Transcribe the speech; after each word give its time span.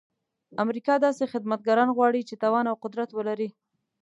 امریکا 0.63 0.93
داسې 1.05 1.23
خدمتګاران 1.33 1.89
غواړي 1.97 2.21
چې 2.29 2.35
توان 2.43 2.65
او 2.71 2.75
قدرت 2.83 3.09
ولري. 3.13 3.49